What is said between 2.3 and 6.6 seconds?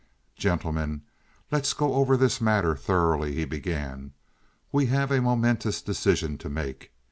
matter thoroughly," he began. "We have a momentous decision to